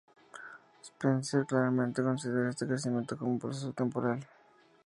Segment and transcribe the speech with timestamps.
[0.83, 4.27] Spencer claramente considera este crecimiento como un proceso temporal.